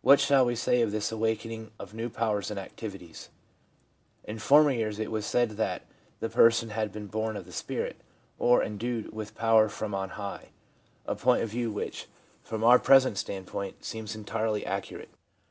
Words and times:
What 0.00 0.20
shall 0.20 0.46
we 0.46 0.56
say 0.56 0.80
of 0.80 0.90
this 0.90 1.12
awakening 1.12 1.70
of 1.78 1.92
new 1.92 2.08
powers 2.08 2.50
and 2.50 2.58
activities? 2.58 3.28
In 4.24 4.38
former 4.38 4.70
years 4.70 4.98
it 4.98 5.10
was 5.10 5.26
said 5.26 5.50
that 5.58 5.82
the 6.20 6.30
person 6.30 6.70
had 6.70 6.90
been' 6.94 7.08
born 7.08 7.36
of 7.36 7.44
the 7.44 7.52
Spirit/ 7.52 7.98
or' 8.38 8.62
endued 8.64 9.12
with 9.12 9.34
power 9.34 9.68
from 9.68 9.94
on 9.94 10.08
high/ 10.16 10.48
a 11.04 11.14
point 11.14 11.42
of 11.42 11.50
view 11.50 11.70
which, 11.70 12.06
from 12.42 12.64
our 12.64 12.78
present 12.78 13.18
standpoint, 13.18 13.84
seems 13.84 14.14
entirely 14.16 14.64
accurate. 14.64 15.10